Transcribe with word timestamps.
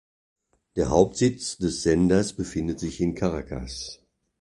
Der 0.77 0.89
Hauptsitz 0.89 1.57
des 1.59 1.83
Senders 1.83 2.33
befindet 2.33 2.79
sich 2.79 3.01
in 3.01 3.13
Caracas. 3.13 3.99